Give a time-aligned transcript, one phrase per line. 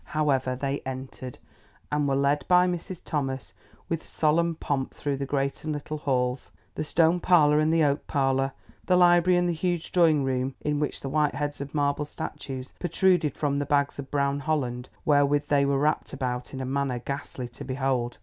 [0.17, 1.37] However, they entered,
[1.91, 3.01] and were led by Mrs.
[3.05, 3.53] Thomas
[3.87, 8.07] with solemn pomp through the great and little halls, the stone parlour and the oak
[8.07, 8.53] parlour,
[8.87, 12.73] the library and the huge drawing room, in which the white heads of marble statues
[12.79, 16.97] protruded from the bags of brown holland wherewith they were wrapped about in a manner
[16.97, 18.17] ghastly to behold.